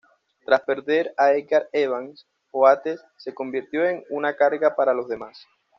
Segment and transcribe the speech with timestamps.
[0.47, 5.45] Tras perder a Edgar Evans, Oates se convirtió en una carga para los demás.